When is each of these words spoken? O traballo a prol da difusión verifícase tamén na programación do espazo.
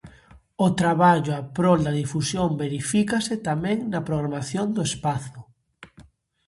O 0.65 0.67
traballo 0.81 1.31
a 1.35 1.41
prol 1.57 1.79
da 1.85 1.97
difusión 2.01 2.49
verifícase 2.63 3.33
tamén 3.47 3.77
na 3.91 4.01
programación 4.09 4.67
do 4.75 4.81
espazo. 4.89 5.39